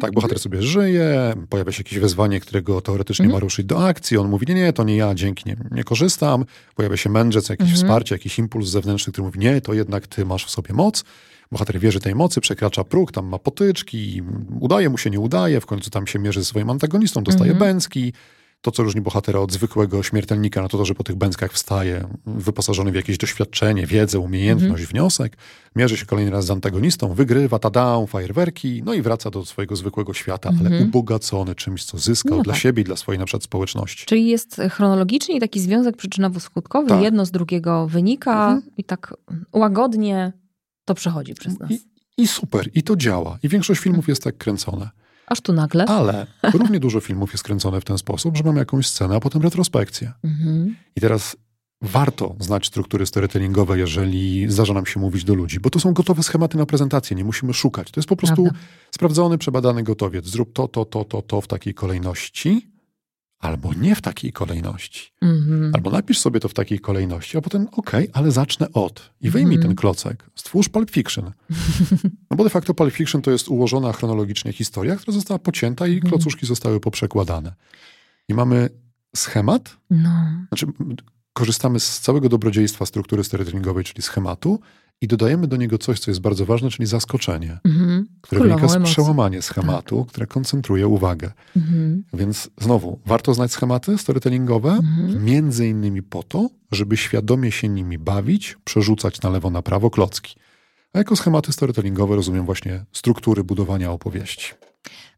[0.00, 3.36] tak, bohater sobie żyje, pojawia się jakieś wezwanie, którego teoretycznie Mhm.
[3.36, 4.16] ma ruszyć do akcji.
[4.16, 6.44] On mówi, nie, nie, to nie ja, dzięki, nie, nie korzystam.
[6.74, 7.76] Pojawia się mędrzec, jakieś Mhm.
[7.76, 11.04] wsparcie, jakiś impuls zewnętrzny, który mówi, nie, to jednak ty masz w sobie moc.
[11.52, 14.22] Bohater wierzy tej mocy, przekracza próg, tam ma potyczki,
[14.60, 17.72] udaje mu się, nie udaje, w końcu tam się mierzy ze swoim antagonistą, dostaje Mhm.
[17.72, 18.12] bęcki.
[18.60, 22.04] To, co różni bohatera od zwykłego śmiertelnika, no to to, że po tych bęckach wstaje
[22.26, 24.88] wyposażony w jakieś doświadczenie, wiedzę, umiejętność, Mhm.
[24.88, 25.36] wniosek,
[25.76, 30.14] mierzy się kolejny raz z antagonistą, wygrywa, tada, fajerwerki, no i wraca do swojego zwykłego
[30.14, 30.82] świata, ale Mhm.
[30.88, 32.62] ubogacony czymś, co zyskał No dla tak.
[32.62, 34.06] siebie i dla swojej na przykład społeczności.
[34.06, 37.02] Czyli jest chronologicznie taki związek przyczynowo-skutkowy, Tak.
[37.02, 38.62] jedno z drugiego wynika Mhm.
[38.76, 39.14] i tak
[39.52, 40.32] łagodnie
[40.88, 41.70] to przechodzi przez nas.
[41.70, 41.80] I,
[42.16, 43.38] I super, i to działa.
[43.42, 44.90] I większość filmów jest tak kręcone.
[45.26, 45.84] Aż tu nagle.
[45.84, 49.42] Ale równie dużo filmów jest kręcone w ten sposób, że mamy jakąś scenę, a potem
[49.42, 50.12] retrospekcję.
[50.24, 50.76] Mhm.
[50.96, 51.36] I teraz
[51.82, 56.22] warto znać struktury storytellingowe, jeżeli zdarza nam się mówić do ludzi, bo to są gotowe
[56.22, 57.90] schematy na prezentację, nie musimy szukać.
[57.90, 58.60] To jest po prostu Prawda.
[58.90, 60.26] sprawdzony, przebadany gotowiec.
[60.26, 62.70] Zrób to, to, to, to, to w takiej kolejności,
[63.38, 65.12] albo nie w takiej kolejności.
[65.22, 65.70] Mhm.
[65.74, 69.10] Albo napisz sobie to w takiej kolejności, a potem okej, ale zacznę od.
[69.20, 69.68] I wyjmij Mhm.
[69.68, 70.30] ten klocek.
[70.34, 71.32] Stwórz Pulp Fiction.
[72.30, 75.94] No bo de facto Pulp Fiction to jest ułożona chronologicznie historia, która została pocięta i
[75.94, 76.10] Mhm.
[76.10, 77.54] klocuszki zostały poprzekładane.
[78.28, 78.68] I mamy
[79.16, 80.10] schemat, No.
[80.48, 80.66] znaczy
[81.32, 84.60] korzystamy z całego dobrodziejstwa struktury storytellingowej, czyli schematu
[85.00, 88.06] i dodajemy do niego coś, co jest bardzo ważne, czyli zaskoczenie, Mhm.
[88.20, 91.32] które Królową wynika z przełamania schematu, które koncentruje uwagę.
[91.56, 92.04] Mhm.
[92.12, 95.24] Więc znowu, warto znać schematy storytellingowe, Mhm.
[95.24, 100.34] między innymi po to, żeby świadomie się nimi bawić, przerzucać na lewo, na prawo klocki.
[100.92, 104.52] A jako schematy storytellingowe rozumiem właśnie struktury budowania opowieści.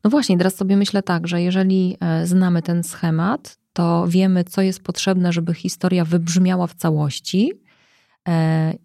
[0.04, 4.62] No właśnie, teraz sobie myślę tak, że jeżeli e, znamy ten schemat, to wiemy, co
[4.62, 7.52] jest potrzebne, żeby historia wybrzmiała w całości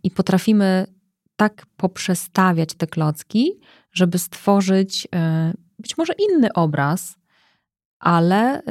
[0.04, 0.88] i potrafimy
[1.36, 3.60] tak poprzestawiać te klocki,
[3.94, 7.18] żeby stworzyć e, być może inny obraz,
[8.00, 8.62] ale e,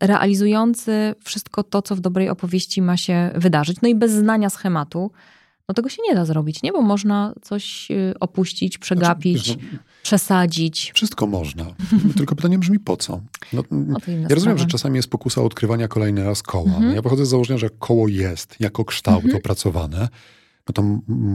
[0.00, 3.80] realizujący wszystko to, co w dobrej opowieści ma się wydarzyć.
[3.82, 5.10] No i bez znania schematu,
[5.68, 6.72] no tego się nie da zrobić, nie?
[6.72, 10.92] Bo można coś e, opuścić, przegapić, Znaczy, wiesz, no, przesadzić.
[10.94, 11.64] wszystko można.
[12.18, 13.20] Tylko pytanie brzmi po co?
[13.52, 16.74] No, No ja rozumiem, że czasami jest pokusa odkrywania kolejny raz koła.
[16.74, 16.94] Mhm.
[16.94, 19.36] Ja pochodzę z założenia, że koło jest jako kształt Mhm.
[19.36, 20.08] opracowane.
[20.68, 20.82] No to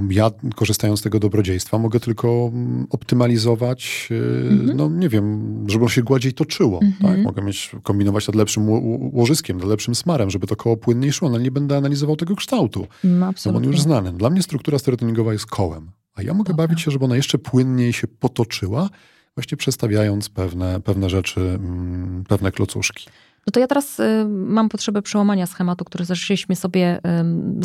[0.09, 2.51] ja, korzystając z tego dobrodziejstwa, mogę tylko
[2.89, 4.77] optymalizować, yy, Mhm.
[4.77, 6.79] no nie wiem, żeby ono się gładziej toczyło.
[6.81, 7.15] Mhm.
[7.15, 7.23] Tak?
[7.25, 11.13] Mogę mieć, kombinować nad lepszym ło- ło- łożyskiem, nad lepszym smarem, żeby to koło płynniej
[11.13, 13.67] szło, no ale nie będę analizował tego kształtu, No, bo on absolutnie.
[13.67, 14.13] już znany.
[14.13, 16.67] Dla mnie struktura storytellingowa jest kołem, a ja mogę Dobra.
[16.67, 18.89] bawić się, żeby ona jeszcze płynniej się potoczyła,
[19.35, 23.05] właśnie przestawiając pewne, pewne rzeczy, mm, pewne klocuszki.
[23.47, 27.01] No to ja teraz y, mam potrzebę przełamania schematu, który żeśmy sobie y,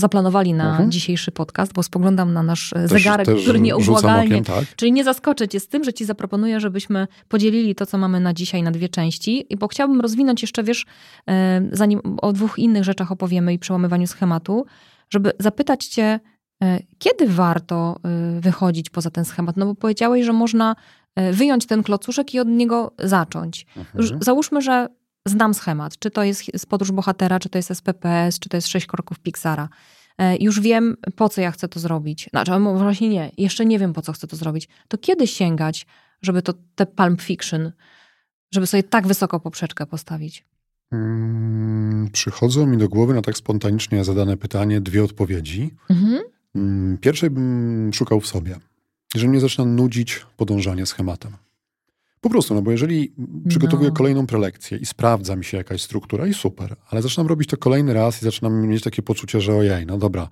[0.01, 0.91] zaplanowali na Mhm.
[0.91, 4.27] dzisiejszy podcast, bo spoglądam na nasz y, Też- zegarek, też który nieubłagalnie...
[4.35, 4.65] okiem, tak?
[4.77, 8.35] Czyli nie zaskoczę cię z tym, że ci zaproponuję, żebyśmy podzielili to, co mamy na
[8.35, 11.33] dzisiaj na dwie części, I bo chciałabym rozwinąć jeszcze, wiesz, y,
[11.73, 14.67] zanim o dwóch innych rzeczach opowiemy i przełamywaniu schematu,
[15.11, 16.21] żeby zapytać cię,
[16.99, 18.01] kiedy warto
[18.37, 19.57] y, wychodzić poza ten schemat?
[19.57, 20.77] No bo powiedziałeś, że można
[21.21, 23.67] y, wyjąć ten klocuszek i od niego zacząć.
[23.77, 24.19] Mhm.
[24.23, 24.89] załóżmy, że
[25.27, 25.99] znam schemat.
[25.99, 29.69] Czy to jest podróż bohatera, czy to jest SPPS, czy to jest sześć kroków Pixara.
[30.19, 32.29] E, Już wiem, po co ja chcę to zrobić.
[32.31, 34.69] Znaczy, mo- właśnie nie, jeszcze nie wiem, po co chcę to zrobić.
[34.89, 35.87] To kiedy sięgać,
[36.23, 37.73] żeby to te Pulp Fiction,
[38.55, 40.45] żeby sobie tak wysoko poprzeczkę postawić?
[40.93, 45.75] Mm, Przychodzą mi do głowy na tak spontanicznie zadane pytanie dwie odpowiedzi.
[45.91, 46.23] Mhm.
[46.55, 48.57] Mm, Pierwszej bym szukał w sobie.
[49.15, 51.33] Jeżeli mnie zaczyna nudzić podążanie schematem.
[52.21, 53.13] Po prostu, no bo jeżeli
[53.49, 53.95] przygotowuję No.
[53.97, 57.95] kolejną prelekcję i sprawdza mi się jakaś struktura i super, ale zaczynam robić to kolejny
[57.95, 60.29] raz i zaczynam mieć takie poczucie, że ojej, no dobra,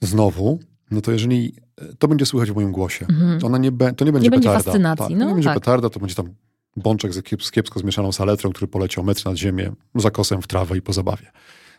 [0.00, 0.58] znowu,
[0.90, 1.54] no to jeżeli
[1.98, 3.44] to będzie słychać w moim głosie, Mhm.
[3.44, 4.64] ona nie, be, to nie będzie Nie będzie petarda.
[4.64, 5.54] fascynacji, tak, to no nie będzie tak.
[5.58, 6.34] petarda, to będzie tam
[6.76, 10.46] bączek z kiep- z kiepsko zmieszaną saletrą, który poleciał metr nad ziemię, za kosem w
[10.46, 11.30] trawę i po zabawie.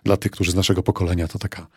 [0.03, 1.67] Dla tych, którzy z naszego pokolenia to taka e,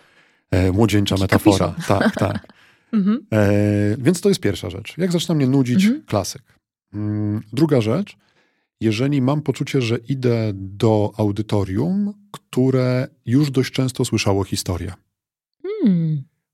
[0.73, 1.75] młodzieńcza Taki metafora.
[1.89, 2.47] Tak, tak.
[2.93, 3.27] Mhm.
[3.33, 3.51] E,
[3.99, 4.95] więc to jest pierwsza rzecz.
[4.99, 6.03] Jak zaczyna mnie nudzić, Mhm.
[6.07, 6.43] klasyk.
[6.95, 8.17] Mm, druga rzecz,
[8.81, 14.93] jeżeli mam poczucie, że idę do audytorium, które już dość często słyszało historię.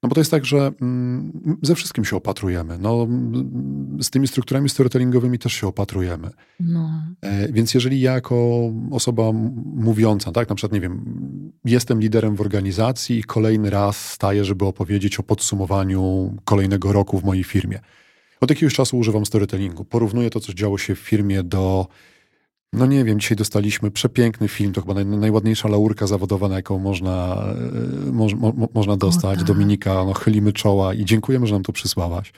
[0.06, 2.78] No bo to jest tak, że mm, ze wszystkim się opatrujemy.
[2.78, 3.08] No,
[4.00, 6.30] z tymi strukturami storytellingowymi też się opatrujemy.
[6.60, 7.02] No.
[7.20, 9.32] E, Więc jeżeli ja jako osoba
[9.74, 11.04] mówiąca, tak, na przykład, nie wiem,
[11.64, 17.24] jestem liderem w organizacji i kolejny raz staję, żeby opowiedzieć o podsumowaniu kolejnego roku w
[17.24, 17.80] mojej firmie.
[18.40, 19.84] Od jakiegoś czasu używam storytellingu.
[19.84, 21.86] Porównuję to, co działo się w firmie do
[22.76, 26.78] no nie wiem, dzisiaj dostaliśmy przepiękny film, to chyba naj, najładniejsza laurka zawodowa, na jaką
[26.78, 27.44] można,
[28.08, 29.38] e, mo, mo, można dostać.
[29.38, 29.46] Tak.
[29.46, 32.32] Dominika, no chylimy czoła i dziękujemy, że nam to przysłałaś.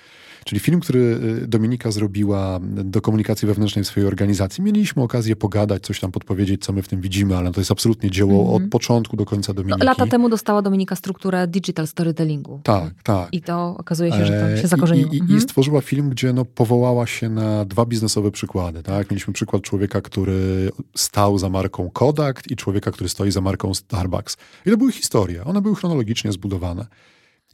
[0.45, 0.99] Czyli film, który
[1.43, 4.65] y, Dominika zrobiła do komunikacji wewnętrznej w swojej organizacji.
[4.65, 8.11] Mieliśmy okazję pogadać, coś tam podpowiedzieć, co my w tym widzimy, ale to jest absolutnie
[8.11, 8.65] dzieło mm -hmm.
[8.65, 9.79] od początku do końca Dominiki.
[9.79, 12.61] No, lata temu dostała Dominika strukturę digital storytellingu.
[12.65, 13.29] Tak, tak.
[13.33, 15.13] I to okazuje się, że to się zakorzeniło.
[15.13, 15.39] I, i, mhm.
[15.39, 18.83] i stworzyła film, gdzie no, powołała się na dwa biznesowe przykłady.
[18.83, 19.11] Tak?
[19.11, 24.37] Mieliśmy przykład człowieka, który stał za marką Kodak i człowieka, który stoi za marką Starbucks.
[24.67, 25.45] I to były historie.
[25.45, 26.87] One były chronologicznie zbudowane.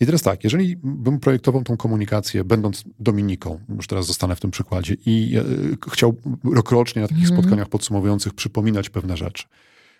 [0.00, 4.50] I teraz tak, jeżeli bym projektował tą komunikację, będąc Dominiką, już teraz zostanę w tym
[4.50, 7.38] przykładzie, i e, chciał rokrocznie na takich mm.
[7.38, 9.44] spotkaniach podsumowujących przypominać pewne rzeczy,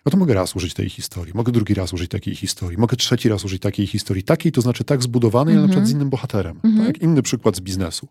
[0.05, 3.29] no to mogę raz użyć tej historii, mogę drugi raz użyć takiej historii, mogę trzeci
[3.29, 5.63] raz użyć takiej historii, takiej, to znaczy tak zbudowanej, mm -hmm.
[5.63, 6.01] ale na przykład z mhm.
[6.01, 6.59] innym bohaterem.
[6.63, 6.85] Mm -hmm.
[6.85, 7.01] tak?
[7.01, 8.07] Inny przykład z biznesu.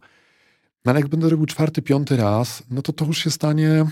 [0.85, 3.87] No ale jak będę robił czwarty, piąty raz, no to to już się stanie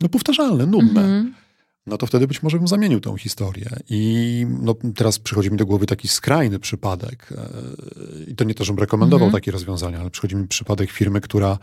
[0.00, 1.00] no powtarzalne, nudne.
[1.00, 1.47] Mm -hmm
[1.88, 3.66] no to wtedy być może bym zamienił tą historię.
[3.90, 7.32] I no, teraz przychodzi mi do głowy taki skrajny przypadek.
[7.38, 9.40] E, I to nie to, żebym rekomendował mhm.
[9.40, 11.58] takie rozwiązania, ale przychodzi mi przypadek firmy, która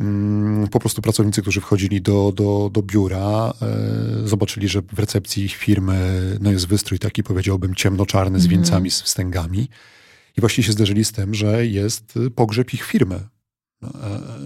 [0.00, 5.44] mm, po prostu pracownicy, którzy wchodzili do, do, do biura, e, zobaczyli, że w recepcji
[5.44, 8.60] ich firmy no jest wystrój taki, powiedziałbym, ciemnoczarny z mhm.
[8.60, 9.68] wieńcami, z wstęgami.
[10.36, 13.20] I właściwie się zderzyli z tym, że jest pogrzeb ich firmy.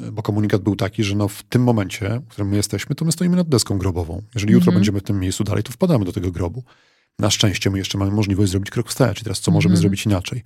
[0.08, 3.04] E, bo komunikat był taki, że no w tym momencie, w którym my jesteśmy, to
[3.04, 4.22] my stoimy nad deską grobową.
[4.34, 6.64] Jeżeli jutro mm będziemy w tym miejscu dalej, to wpadamy do tego grobu.
[7.18, 10.06] Na szczęście my jeszcze mamy możliwość zrobić krok wstecz i teraz co możemy mm zrobić
[10.06, 10.42] inaczej.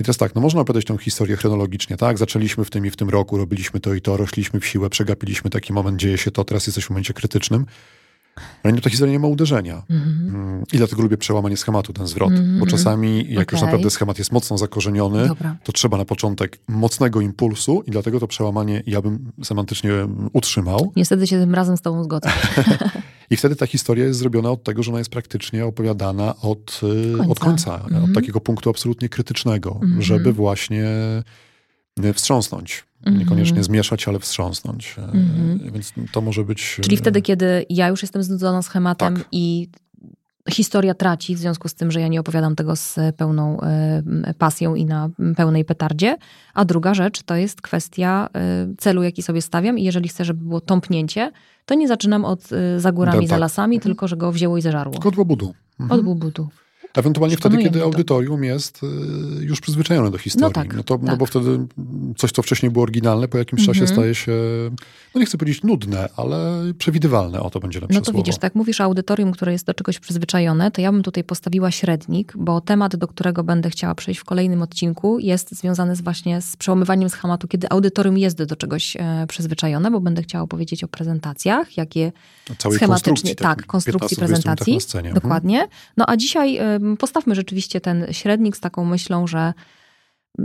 [0.00, 2.18] I teraz tak, no można opowiadać tę historię chronologicznie, tak?
[2.18, 5.50] Zaczęliśmy w tym i w tym roku, robiliśmy to i to, rośliśmy w siłę, przegapiliśmy
[5.50, 7.66] taki moment, dzieje się to, teraz jesteśmy w momencie krytycznym.
[8.62, 9.82] Ale nie, ta historia nie ma uderzenia.
[9.90, 10.62] Mm-hmm.
[10.72, 12.32] I dlatego lubię przełamanie schematu, ten zwrot.
[12.32, 12.58] Mm-hmm.
[12.58, 13.58] Bo czasami, jak okay.
[13.58, 15.56] już naprawdę schemat jest mocno zakorzeniony, Dobra.
[15.64, 19.90] to trzeba na początek mocnego impulsu i dlatego to przełamanie ja bym semantycznie
[20.32, 20.92] utrzymał.
[20.96, 22.30] Niestety się tym razem z tobą zgodzę.
[23.30, 27.16] I wtedy ta historia jest zrobiona od tego, że ona jest praktycznie opowiadana od y,
[27.16, 28.04] końca, od, końca, mm-hmm.
[28.04, 30.02] od takiego punktu absolutnie krytycznego, mhm.
[30.02, 30.86] żeby właśnie
[32.14, 33.66] wstrząsnąć Niekoniecznie mm -hmm.
[33.66, 34.96] zmieszać, ale wstrząsnąć.
[34.98, 35.72] Mm -hmm.
[35.72, 36.78] Więc to może być.
[36.82, 39.26] Czyli wtedy, kiedy ja już jestem znudzona schematem tak.
[39.32, 39.68] i
[40.50, 43.60] historia traci w związku z tym, że ja nie opowiadam tego z pełną
[44.38, 46.16] pasją i na pełnej petardzie.
[46.54, 48.28] A druga rzecz to jest kwestia
[48.78, 51.32] celu, jaki sobie stawiam i jeżeli chcę, żeby było tąpnięcie,
[51.66, 53.28] to nie zaczynam od za górami, tak.
[53.28, 53.82] za lasami, mhm.
[53.82, 54.92] tylko że go wzięło i zeżarło.
[54.92, 55.54] Tylko od łobudu.
[55.80, 56.00] Mhm.
[56.00, 56.48] Od łobudu.
[56.94, 58.86] Ewentualnie wtedy, kiedy audytorium jest y,
[59.44, 60.52] już przyzwyczajone do historii.
[60.56, 61.08] No, tak, no, to, no tak.
[61.08, 61.66] no bo wtedy
[62.16, 63.98] coś, co wcześniej było oryginalne, po jakimś czasie mhm.
[63.98, 64.32] staje się,
[65.14, 67.40] no nie chcę powiedzieć nudne, ale przewidywalne.
[67.40, 68.18] O to będzie lepsze No to słowo.
[68.18, 71.70] widzisz, tak mówisz o audytorium, które jest do czegoś przyzwyczajone, to ja bym tutaj postawiła
[71.70, 76.40] średnik, bo temat, do którego będę chciała przejść w kolejnym odcinku, jest związany z właśnie
[76.40, 80.88] z przełamywaniem schematu, kiedy audytorium jest do czegoś e, przyzwyczajone, bo będę chciała powiedzieć o
[80.88, 82.12] prezentacjach, jakie
[82.58, 84.78] Całej schematycznie, tak, konstrukcji prezentacji.
[85.14, 85.68] Dokładnie.
[85.96, 86.58] No a dzisiaj
[86.98, 89.52] postawmy rzeczywiście ten średnik z taką myślą, że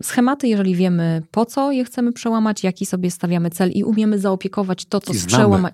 [0.04, 4.86] schematy, jeżeli wiemy po co je chcemy przełamać, jaki sobie stawiamy cel i umiemy zaopiekować
[4.86, 5.74] to, co I z przełamaniem.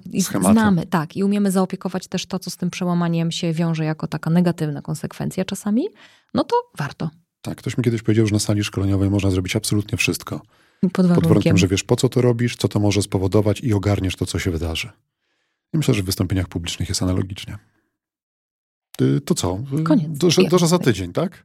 [0.51, 1.17] Znamy, tak.
[1.17, 5.45] I umiemy zaopiekować też to, co z tym przełamaniem się wiąże jako taka negatywna konsekwencja
[5.45, 5.87] czasami,
[6.33, 7.09] no to warto.
[7.41, 10.41] Tak, ktoś mi kiedyś powiedział, że na sali szkoleniowej można zrobić absolutnie wszystko.
[10.81, 11.15] Pod warunkiem.
[11.15, 14.25] Pod warunkiem, że wiesz po co to robisz, co to może spowodować i ogarniesz to,
[14.25, 14.89] co się wydarzy.
[15.73, 17.57] I myślę, że w wystąpieniach publicznych jest analogicznie.
[19.01, 19.59] Y, to co?
[19.83, 20.17] Koniec.
[20.17, 21.43] Do, do, do za tydzień, tak?